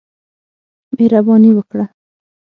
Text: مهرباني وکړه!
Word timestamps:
مهرباني 0.93 1.51
وکړه! 1.55 1.85